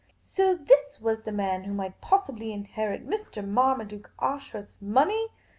So 0.23 0.55
this 0.55 0.99
was 0.99 1.21
the 1.21 1.31
man 1.31 1.63
who 1.65 1.75
might 1.75 2.01
possibly 2.01 2.51
inherit 2.51 3.07
Mr. 3.07 3.47
Marmaduke 3.47 4.09
Ashurst's 4.19 4.81
money 4.81 5.27